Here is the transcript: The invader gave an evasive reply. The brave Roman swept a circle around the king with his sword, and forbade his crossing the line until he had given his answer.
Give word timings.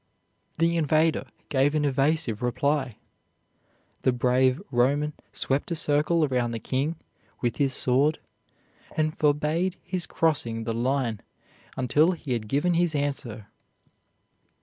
The 0.57 0.77
invader 0.77 1.25
gave 1.49 1.75
an 1.75 1.85
evasive 1.85 2.41
reply. 2.41 2.97
The 4.01 4.11
brave 4.11 4.59
Roman 4.71 5.13
swept 5.31 5.69
a 5.69 5.75
circle 5.75 6.25
around 6.25 6.49
the 6.53 6.59
king 6.59 6.95
with 7.41 7.57
his 7.57 7.75
sword, 7.75 8.17
and 8.97 9.15
forbade 9.15 9.77
his 9.83 10.07
crossing 10.07 10.63
the 10.63 10.73
line 10.73 11.21
until 11.77 12.13
he 12.13 12.33
had 12.33 12.47
given 12.47 12.73
his 12.73 12.95
answer. 12.95 13.45